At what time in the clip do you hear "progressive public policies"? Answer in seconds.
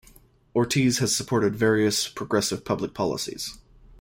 2.07-3.59